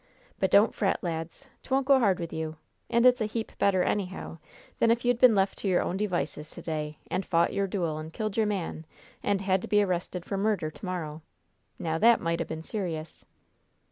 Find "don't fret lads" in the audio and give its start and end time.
0.49-1.45